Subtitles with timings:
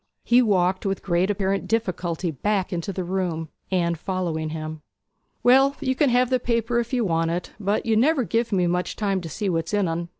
[0.23, 4.81] He walked with great apparent difficulty back into the room, Anne following him.
[5.43, 8.65] 'Well, you can have the paper if you want it; but you never give me
[8.65, 10.09] much time to see what's in en!